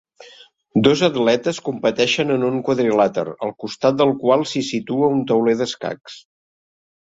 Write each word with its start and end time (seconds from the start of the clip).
Dos 0.85 1.03
atletes 1.07 1.59
competeixen 1.67 2.37
en 2.37 2.47
un 2.47 2.57
quadrilàter, 2.71 3.27
al 3.49 3.53
costat 3.65 4.01
del 4.01 4.15
qual 4.25 4.49
s'hi 4.53 4.65
situa 4.73 5.13
un 5.19 5.23
tauler 5.35 5.57
d'escacs. 5.63 6.19